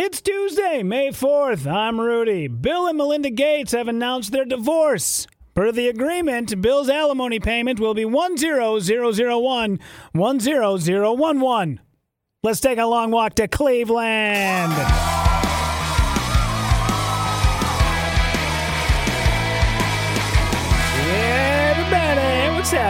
[0.00, 1.66] It's Tuesday, May 4th.
[1.66, 2.46] I'm Rudy.
[2.46, 5.26] Bill and Melinda Gates have announced their divorce.
[5.56, 9.80] Per the agreement, Bill's alimony payment will be 10001
[10.14, 11.80] 10011.
[12.44, 15.17] Let's take a long walk to Cleveland.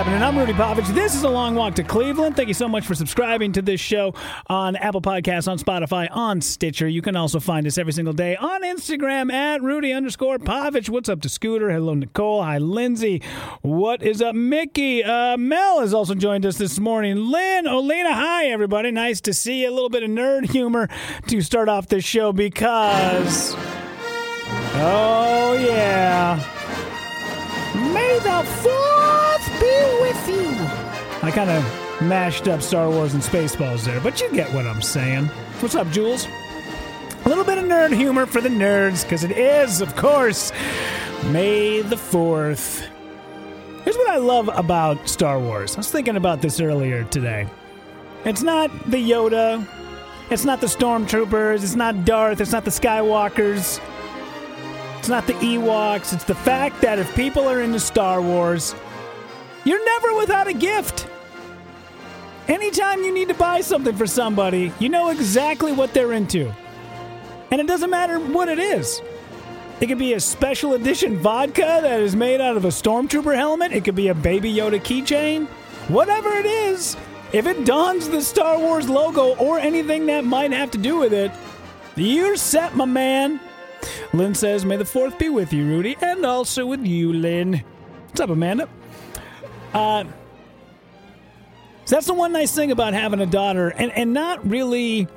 [0.08, 0.26] Happening?
[0.26, 0.94] I'm Rudy Pavich.
[0.94, 2.34] This is a long walk to Cleveland.
[2.34, 4.14] Thank you so much for subscribing to this show
[4.46, 6.88] on Apple Podcasts, on Spotify, on Stitcher.
[6.88, 10.88] You can also find us every single day on Instagram at Rudy underscore Pavich.
[10.88, 11.70] What's up to Scooter?
[11.70, 12.42] Hello, Nicole.
[12.42, 13.20] Hi, Lindsay.
[13.60, 15.04] What is up, Mickey?
[15.04, 17.16] Uh, Mel has also joined us this morning.
[17.16, 18.90] Lynn, Olena, hi, everybody.
[18.90, 19.68] Nice to see you.
[19.68, 20.88] A little bit of nerd humor
[21.26, 23.54] to start off this show because.
[24.80, 26.36] Oh, yeah.
[27.92, 29.07] May the fourth be with you.
[31.28, 31.62] I kind of
[32.00, 35.26] mashed up Star Wars and Spaceballs there, but you get what I'm saying.
[35.60, 36.26] What's up, Jules?
[37.26, 40.52] A little bit of nerd humor for the nerds, because it is, of course,
[41.26, 42.82] May the 4th.
[43.84, 45.76] Here's what I love about Star Wars.
[45.76, 47.46] I was thinking about this earlier today.
[48.24, 49.68] It's not the Yoda,
[50.30, 53.82] it's not the Stormtroopers, it's not Darth, it's not the Skywalkers.
[54.98, 56.14] It's not the Ewoks.
[56.14, 58.74] It's the fact that if people are into Star Wars,
[59.64, 61.06] you're never without a gift.
[62.48, 66.52] Anytime you need to buy something for somebody, you know exactly what they're into.
[67.50, 69.02] And it doesn't matter what it is.
[69.80, 73.72] It could be a special edition vodka that is made out of a Stormtrooper helmet.
[73.72, 75.46] It could be a Baby Yoda keychain.
[75.88, 76.96] Whatever it is,
[77.32, 81.12] if it dons the Star Wars logo or anything that might have to do with
[81.12, 81.30] it,
[81.96, 83.40] you're set, my man.
[84.12, 87.62] Lynn says, May the 4th be with you, Rudy, and also with you, Lynn.
[88.06, 88.68] What's up, Amanda?
[89.74, 90.04] Uh,
[91.88, 95.08] so that's the one nice thing about having a daughter and, and not really,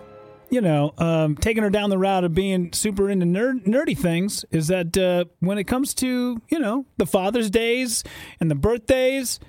[0.49, 4.45] you know, um, taking her down the route of being super into nerd, nerdy things
[4.51, 8.05] is that uh, when it comes to, you know, the Father's Days
[8.39, 9.41] and the birthdays,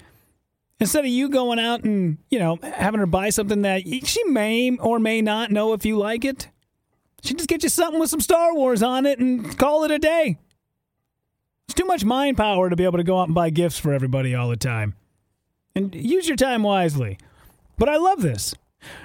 [0.81, 4.77] instead of you going out and, you know, having her buy something that she may
[4.78, 6.49] or may not know if you like it,
[7.22, 9.99] she just get you something with some Star Wars on it and call it a
[10.00, 10.41] day.
[11.69, 13.93] It's too much mind power to be able to go out and buy gifts for
[13.93, 14.97] everybody all the time.
[15.75, 17.19] And use your time wisely.
[17.78, 18.55] But I love this.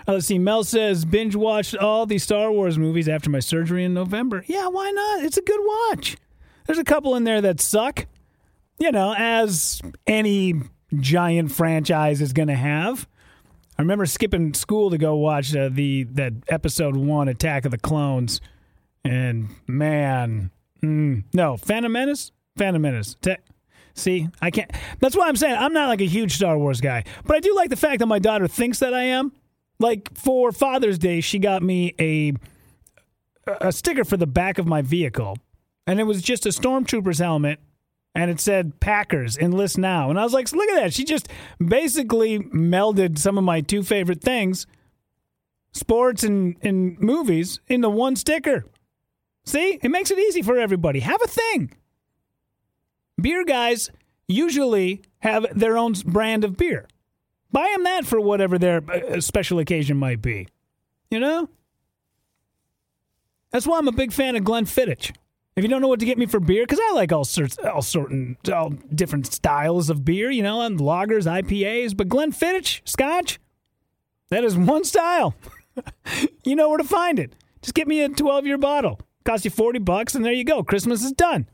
[0.08, 0.40] Uh, let's see.
[0.40, 4.44] Mel says binge watched all the Star Wars movies after my surgery in November.
[4.48, 5.24] Yeah, why not?
[5.24, 6.18] It's a good watch.
[6.66, 8.06] There's a couple in there that suck.
[8.80, 10.56] You know, as any
[10.96, 13.08] giant franchise is going to have.
[13.78, 17.78] I remember skipping school to go watch uh, the that episode one, Attack of the
[17.78, 18.42] Clones,
[19.04, 20.50] and man,
[20.84, 23.16] mm, no, Phantom Menace, Phantom Menace.
[23.22, 23.36] Ta-
[23.98, 24.72] See, I can't.
[25.00, 27.54] That's why I'm saying I'm not like a huge Star Wars guy, but I do
[27.56, 29.32] like the fact that my daughter thinks that I am.
[29.80, 32.34] Like for Father's Day, she got me a
[33.62, 35.38] a sticker for the back of my vehicle,
[35.86, 37.60] and it was just a stormtrooper's helmet
[38.18, 40.10] and it said Packers enlist now.
[40.10, 40.92] And I was like, look at that.
[40.92, 41.28] She just
[41.64, 44.66] basically melded some of my two favorite things,
[45.72, 48.66] sports and, and movies, into one sticker.
[49.46, 49.80] See?
[49.84, 51.02] It makes it easy for everybody.
[51.02, 51.74] Have a thing.
[53.20, 53.90] Beer guys
[54.28, 56.88] usually have their own brand of beer.
[57.52, 60.48] Buy them that for whatever their uh, special occasion might be.
[61.10, 61.50] You know?
[63.52, 65.16] That's why I'm a big fan of Glenfiddich.
[65.56, 67.58] If you don't know what to get me for beer, because I like all sorts,
[67.58, 73.40] all certain, all different styles of beer, you know, and lagers, IPAs, but Glenfiddich, Scotch,
[74.30, 75.34] that is one style.
[76.44, 77.34] you know where to find it.
[77.64, 79.00] Just get me a 12 year bottle.
[79.24, 80.64] Cost you 40 bucks, and there you go.
[80.64, 81.48] Christmas is done.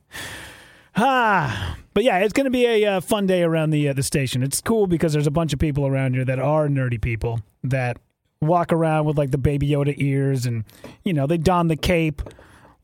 [0.96, 4.04] Ah, but yeah, it's going to be a uh, fun day around the uh, the
[4.04, 4.44] station.
[4.44, 7.98] It's cool because there's a bunch of people around here that are nerdy people that
[8.42, 10.66] walk around with like the Baby Yoda ears, and
[11.04, 12.32] you know they don the cape a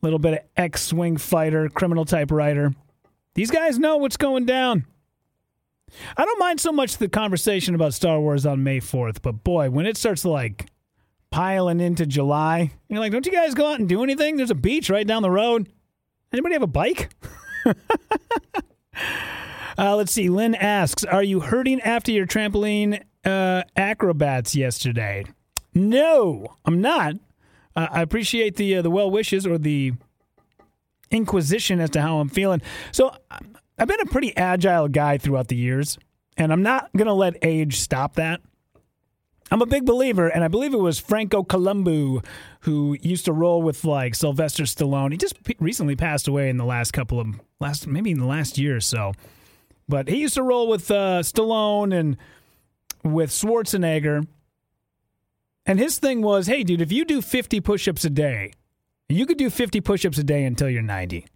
[0.02, 2.72] little bit of X-wing fighter, criminal typewriter.
[3.34, 4.86] These guys know what's going down.
[6.16, 9.70] I don't mind so much the conversation about Star Wars on May 4th, but boy,
[9.70, 10.66] when it starts like
[11.30, 14.36] piling into July, you're like, don't you guys go out and do anything?
[14.36, 15.68] There's a beach right down the road.
[16.32, 17.10] Anybody have a bike?
[19.78, 20.28] uh, let's see.
[20.28, 25.24] Lynn asks, "Are you hurting after your trampoline uh, acrobats yesterday?"
[25.74, 27.14] No, I'm not.
[27.76, 29.92] Uh, I appreciate the uh, the well wishes or the
[31.10, 32.62] inquisition as to how I'm feeling.
[32.92, 33.14] So
[33.78, 35.98] I've been a pretty agile guy throughout the years,
[36.36, 38.40] and I'm not going to let age stop that.
[39.52, 42.24] I'm a big believer, and I believe it was Franco Columbu
[42.60, 45.12] who used to roll with like Sylvester Stallone.
[45.12, 47.26] He just recently passed away in the last couple of
[47.60, 49.12] last maybe in the last year or so.
[49.88, 52.16] But he used to roll with uh, Stallone and
[53.04, 54.26] with Schwarzenegger.
[55.66, 58.52] And his thing was, hey, dude, if you do 50 push ups a day,
[59.08, 61.26] you could do 50 push ups a day until you're 90.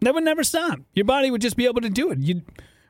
[0.00, 0.80] That would never stop.
[0.94, 2.42] Your body would just be able to do it, you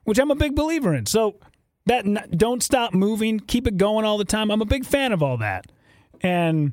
[0.05, 1.06] which I'm a big believer in.
[1.06, 1.38] So
[1.87, 2.05] that
[2.37, 4.50] don't stop moving, keep it going all the time.
[4.50, 5.70] I'm a big fan of all that.
[6.20, 6.73] And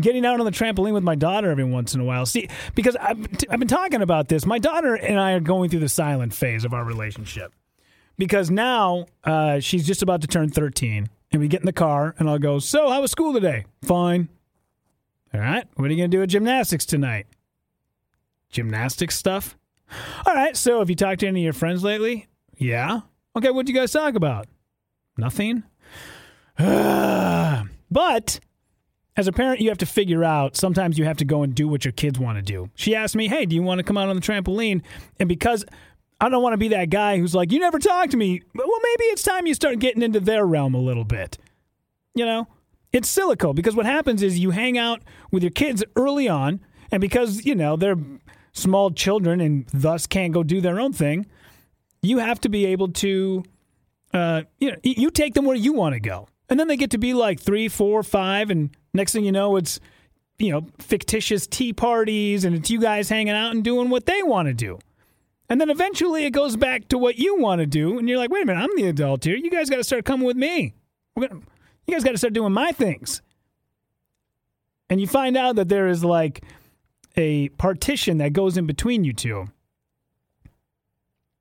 [0.00, 2.26] getting out on the trampoline with my daughter every once in a while.
[2.26, 3.18] See, because I've,
[3.48, 4.44] I've been talking about this.
[4.44, 7.52] My daughter and I are going through the silent phase of our relationship
[8.18, 12.14] because now uh, she's just about to turn 13 and we get in the car
[12.18, 13.66] and I'll go, So, how was school today?
[13.82, 14.28] Fine.
[15.32, 15.66] All right.
[15.74, 17.26] What are you going to do at gymnastics tonight?
[18.50, 19.56] Gymnastics stuff?
[20.26, 20.56] All right.
[20.56, 22.28] So, have you talked to any of your friends lately?
[22.56, 23.00] Yeah.
[23.36, 23.50] Okay.
[23.50, 24.46] What did you guys talk about?
[25.16, 25.64] Nothing.
[26.56, 28.40] but
[29.16, 31.68] as a parent, you have to figure out sometimes you have to go and do
[31.68, 32.70] what your kids want to do.
[32.74, 34.82] She asked me, Hey, do you want to come out on the trampoline?
[35.20, 35.64] And because
[36.20, 38.42] I don't want to be that guy who's like, You never talk to me.
[38.54, 41.38] Well, maybe it's time you start getting into their realm a little bit.
[42.14, 42.48] You know,
[42.92, 46.60] it's silico because what happens is you hang out with your kids early on,
[46.90, 47.96] and because, you know, they're
[48.52, 51.26] small children and thus can't go do their own thing,
[52.02, 53.42] you have to be able to,
[54.12, 56.28] uh, you know, you take them where you want to go.
[56.48, 59.56] And then they get to be like three, four, five, and next thing you know,
[59.56, 59.80] it's,
[60.38, 64.22] you know, fictitious tea parties and it's you guys hanging out and doing what they
[64.22, 64.78] want to do.
[65.48, 67.98] And then eventually it goes back to what you want to do.
[67.98, 69.36] And you're like, wait a minute, I'm the adult here.
[69.36, 70.74] You guys got to start coming with me.
[71.14, 71.42] We're gonna,
[71.86, 73.20] you guys got to start doing my things.
[74.88, 76.44] And you find out that there is like
[77.16, 79.46] a partition that goes in between you two.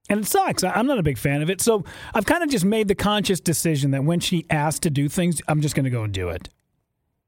[0.09, 0.63] And it sucks.
[0.63, 1.61] I'm not a big fan of it.
[1.61, 5.07] So I've kind of just made the conscious decision that when she asks to do
[5.07, 6.49] things, I'm just going to go and do it.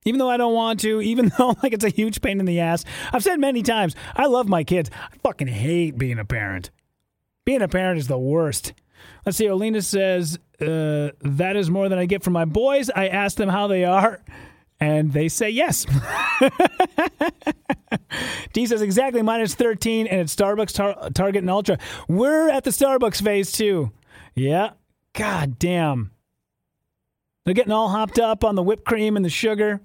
[0.06, 2.60] Even though I don't want to, even though like it's a huge pain in the
[2.60, 2.86] ass.
[3.12, 4.90] I've said many times, I love my kids.
[4.94, 6.70] I fucking hate being a parent.
[7.44, 8.74] Being a parent is the worst.
[9.26, 9.46] Let's see.
[9.46, 12.90] Olina says, uh, that is more than I get from my boys.
[12.90, 14.24] I ask them how they are,
[14.80, 15.86] and they say yes.
[18.54, 21.78] D says exactly minus 13, and it's Starbucks, tar- Target, and Ultra.
[22.08, 23.92] We're at the Starbucks phase too.
[24.34, 24.72] Yeah.
[25.14, 26.12] God damn.
[27.46, 29.82] They're getting all hopped up on the whipped cream and the sugar.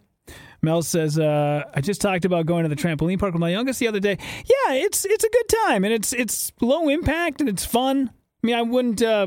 [0.62, 3.80] Mel says, uh, "I just talked about going to the trampoline park with my youngest
[3.80, 4.18] the other day.
[4.44, 8.10] Yeah, it's it's a good time and it's it's low impact and it's fun.
[8.42, 9.26] I mean, I wouldn't, uh,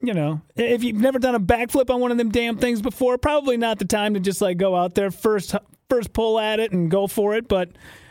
[0.00, 3.16] you know, if you've never done a backflip on one of them damn things before,
[3.18, 5.54] probably not the time to just like go out there first
[5.88, 7.48] first pull at it and go for it.
[7.48, 7.70] But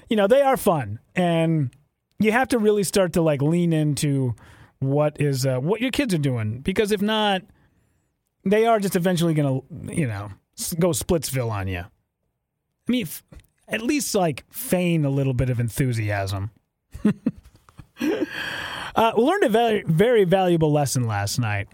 [0.09, 1.73] you know, they are fun, and
[2.19, 4.35] you have to really start to like lean into
[4.79, 7.41] what is uh, what your kids are doing because if not,
[8.45, 10.29] they are just eventually going to, you know,
[10.79, 11.85] go Splitsville on you.
[12.87, 13.23] I mean, f-
[13.67, 16.51] at least like feign a little bit of enthusiasm.
[17.05, 17.11] uh,
[17.99, 21.67] we learned a very, very valuable lesson last night.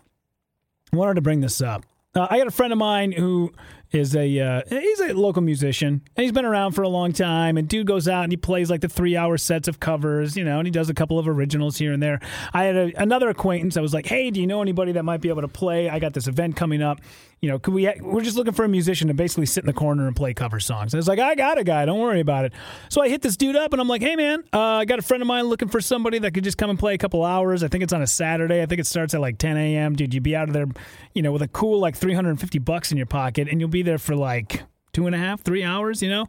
[0.93, 1.85] I wanted to bring this up.
[2.15, 3.51] Uh, I got a friend of mine who
[3.91, 7.57] is a uh, he's a local musician and he's been around for a long time
[7.57, 10.43] and dude goes out and he plays like the three hour sets of covers you
[10.43, 12.19] know and he does a couple of originals here and there.
[12.53, 15.21] I had a, another acquaintance i was like hey do you know anybody that might
[15.21, 15.89] be able to play?
[15.89, 17.01] I got this event coming up.
[17.41, 19.73] You know could we we're just looking for a musician to basically sit in the
[19.73, 20.93] corner and play cover songs.
[20.93, 21.85] And i was like i got a guy.
[21.85, 22.53] Don't worry about it.
[22.89, 25.01] So i hit this dude up and i'm like hey man uh, i got a
[25.01, 27.63] friend of mine looking for somebody that could just come and play a couple hours.
[27.63, 28.61] I think it's on a saturday.
[28.61, 30.67] I think it starts at like 10 a.m dude you'd be out of there
[31.13, 33.97] you know with a cool like 350 bucks in your pocket and you'll be there
[33.97, 36.27] for like two and a half, three hours, you know?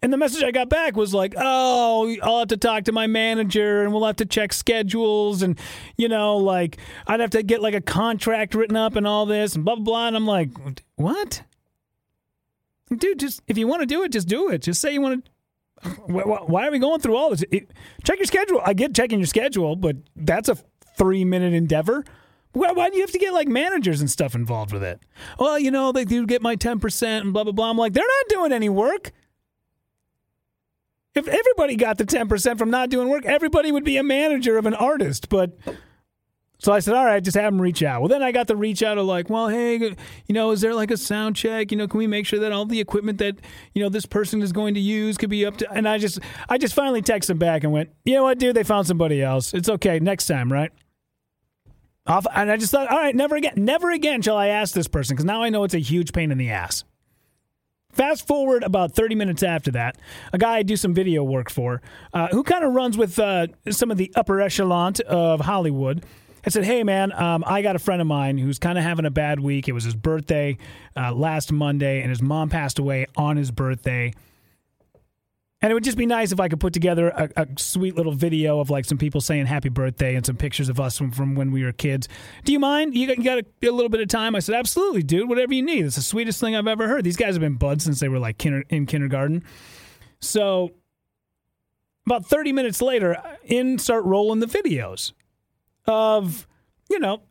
[0.00, 3.08] And the message I got back was like, oh, I'll have to talk to my
[3.08, 5.42] manager and we'll have to check schedules.
[5.42, 5.58] And,
[5.96, 9.56] you know, like, I'd have to get like a contract written up and all this
[9.56, 10.06] and blah, blah, blah.
[10.06, 10.50] And I'm like,
[10.94, 11.42] what?
[12.96, 14.62] Dude, just if you want to do it, just do it.
[14.62, 15.30] Just say you want to.
[16.06, 17.44] Why are we going through all this?
[18.04, 18.60] Check your schedule.
[18.64, 20.56] I get checking your schedule, but that's a
[20.96, 22.04] three minute endeavor.
[22.52, 25.00] Why, why do you have to get like managers and stuff involved with it?
[25.38, 27.70] Well, you know, they do get my 10% and blah, blah, blah.
[27.70, 29.12] I'm like, they're not doing any work.
[31.14, 34.66] If everybody got the 10% from not doing work, everybody would be a manager of
[34.66, 35.28] an artist.
[35.28, 35.58] But
[36.60, 38.00] so I said, all right, just have them reach out.
[38.00, 39.96] Well, then I got the reach out of like, well, hey, you
[40.30, 41.70] know, is there like a sound check?
[41.70, 43.36] You know, can we make sure that all the equipment that,
[43.74, 46.18] you know, this person is going to use could be up to, and I just,
[46.48, 49.22] I just finally texted them back and went, you know what, dude, they found somebody
[49.22, 49.54] else.
[49.54, 50.00] It's okay.
[50.00, 50.72] Next time, right?
[52.08, 54.88] Off, and I just thought, all right, never again, never again shall I ask this
[54.88, 56.84] person because now I know it's a huge pain in the ass.
[57.92, 59.96] Fast forward about 30 minutes after that,
[60.32, 61.82] a guy I do some video work for,
[62.14, 66.04] uh, who kind of runs with uh, some of the upper echelon of Hollywood,
[66.46, 69.04] I said, "Hey, man, um, I got a friend of mine who's kind of having
[69.04, 69.68] a bad week.
[69.68, 70.56] It was his birthday
[70.96, 74.12] uh, last Monday, and his mom passed away on his birthday."
[75.60, 78.12] And it would just be nice if I could put together a, a, sweet little
[78.12, 81.34] video of like some people saying happy birthday and some pictures of us from, from
[81.34, 82.08] when we were kids.
[82.44, 82.94] Do you mind?
[82.94, 84.36] You got, you got a, a, little bit of time?
[84.36, 85.28] I said, absolutely, dude.
[85.28, 85.84] Whatever you need.
[85.84, 87.02] It's the sweetest thing I've ever heard.
[87.02, 89.42] These guys have been buds since they were like kinder, in kindergarten.
[90.20, 90.70] So
[92.06, 95.12] about 30 minutes later, in start rolling the videos
[95.86, 96.46] of,
[96.88, 97.22] you know,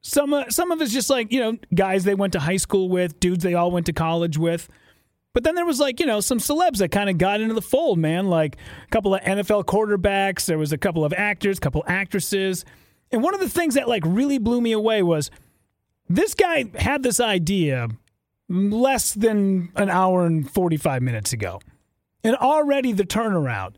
[0.00, 2.88] some, uh, some of it's just like, you know, guys they went to high school
[2.88, 4.68] with, dudes they all went to college with.
[5.36, 7.60] But then there was like, you know, some celebs that kind of got into the
[7.60, 8.28] fold, man.
[8.28, 12.64] Like a couple of NFL quarterbacks, there was a couple of actors, a couple actresses.
[13.12, 15.30] And one of the things that like really blew me away was
[16.08, 17.88] this guy had this idea
[18.48, 21.60] less than an hour and 45 minutes ago.
[22.24, 23.74] And already the turnaround.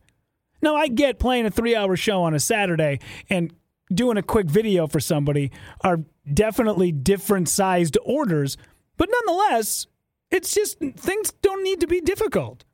[0.62, 3.53] Now, I get playing a three hour show on a Saturday and
[3.93, 5.50] doing a quick video for somebody
[5.81, 8.57] are definitely different sized orders.
[8.97, 9.88] But nonetheless,
[10.30, 12.64] it's just things don't need to be difficult.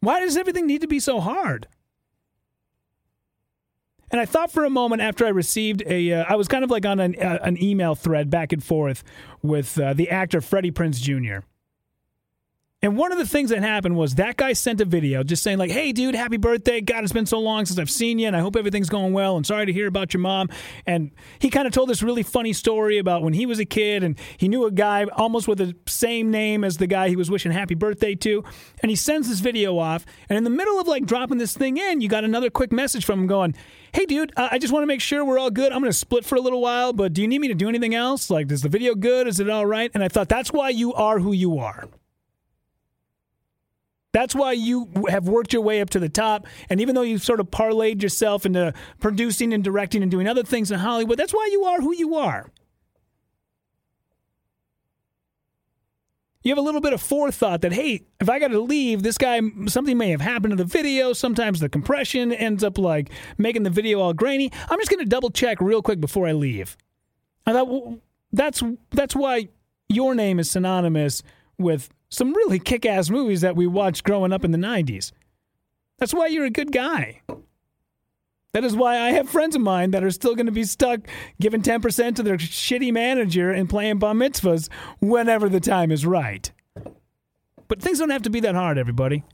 [0.00, 1.68] Why does everything need to be so hard?
[4.10, 6.70] And I thought for a moment after I received a, uh, I was kind of
[6.70, 9.02] like on an, uh, an email thread back and forth
[9.42, 11.44] with uh, the actor Freddie Prinze Jr.
[12.84, 15.56] And one of the things that happened was that guy sent a video just saying,
[15.56, 16.82] like, hey, dude, happy birthday.
[16.82, 19.38] God, it's been so long since I've seen you, and I hope everything's going well.
[19.38, 20.50] And sorry to hear about your mom.
[20.84, 24.04] And he kind of told this really funny story about when he was a kid
[24.04, 27.30] and he knew a guy almost with the same name as the guy he was
[27.30, 28.44] wishing happy birthday to.
[28.82, 30.04] And he sends this video off.
[30.28, 33.06] And in the middle of like dropping this thing in, you got another quick message
[33.06, 33.54] from him going,
[33.94, 35.72] hey, dude, uh, I just want to make sure we're all good.
[35.72, 37.70] I'm going to split for a little while, but do you need me to do
[37.70, 38.28] anything else?
[38.28, 39.26] Like, is the video good?
[39.26, 39.90] Is it all right?
[39.94, 41.88] And I thought, that's why you are who you are.
[44.14, 46.46] That's why you have worked your way up to the top.
[46.70, 50.44] And even though you've sort of parlayed yourself into producing and directing and doing other
[50.44, 52.52] things in Hollywood, that's why you are who you are.
[56.44, 59.18] You have a little bit of forethought that, hey, if I got to leave, this
[59.18, 61.12] guy, something may have happened to the video.
[61.12, 64.52] Sometimes the compression ends up like making the video all grainy.
[64.70, 66.76] I'm just going to double check real quick before I leave.
[67.46, 67.98] I thought well,
[68.32, 69.48] that's that's why
[69.88, 71.24] your name is synonymous
[71.58, 75.12] with some really kick ass movies that we watched growing up in the 90s.
[75.98, 77.20] That's why you're a good guy.
[78.52, 81.00] That is why I have friends of mine that are still going to be stuck
[81.40, 84.68] giving 10% to their shitty manager and playing bar mitzvahs
[85.00, 86.52] whenever the time is right.
[87.66, 89.24] But things don't have to be that hard, everybody.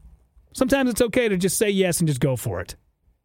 [0.54, 2.76] Sometimes it's okay to just say yes and just go for it.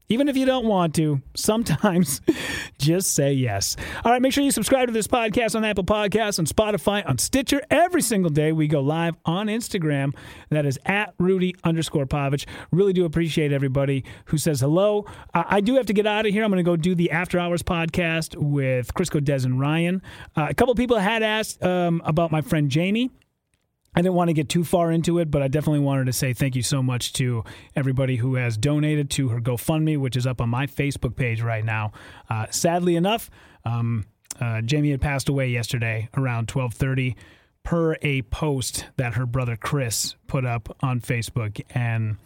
[0.07, 2.21] Even if you don't want to, sometimes
[2.77, 3.75] just say yes.
[4.03, 7.17] All right, make sure you subscribe to this podcast on Apple Podcasts, on Spotify, on
[7.17, 7.61] Stitcher.
[7.71, 10.15] Every single day we go live on Instagram.
[10.49, 12.45] That is at Rudy underscore Pavich.
[12.71, 15.05] Really do appreciate everybody who says hello.
[15.33, 16.43] Uh, I do have to get out of here.
[16.43, 20.03] I'm going to go do the After Hours podcast with Crisco, Des, and Ryan.
[20.35, 23.09] Uh, a couple people had asked um, about my friend Jamie.
[23.95, 26.33] I didn't want to get too far into it, but I definitely wanted to say
[26.33, 27.43] thank you so much to
[27.75, 31.63] everybody who has donated to her GoFundMe, which is up on my Facebook page right
[31.63, 31.93] now.
[32.29, 33.29] Uh, sadly enough,
[33.63, 34.05] um,
[34.39, 37.15] uh, Jamie had passed away yesterday around 1230
[37.63, 41.61] per a post that her brother Chris put up on Facebook.
[41.73, 42.17] And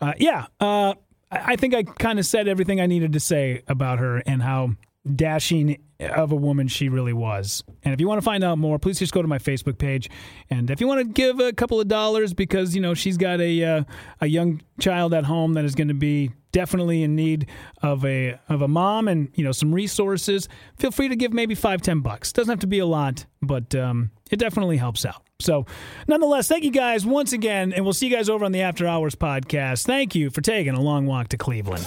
[0.00, 0.94] uh, yeah, uh,
[1.30, 4.70] I think I kind of said everything I needed to say about her and how
[5.14, 7.62] dashing of a woman she really was.
[7.84, 10.08] And if you want to find out more, please just go to my Facebook page.
[10.48, 13.40] And if you want to give a couple of dollars because you know she's got
[13.40, 13.84] a uh,
[14.20, 17.46] a young child at home that is going to be definitely in need
[17.82, 21.54] of a of a mom and you know some resources, feel free to give maybe
[21.54, 22.32] five ten bucks.
[22.32, 25.22] Doesn't have to be a lot, but um, it definitely helps out.
[25.38, 25.64] So,
[26.06, 28.86] nonetheless, thank you guys once again, and we'll see you guys over on the After
[28.86, 29.86] Hours podcast.
[29.86, 31.86] Thank you for taking a long walk to Cleveland.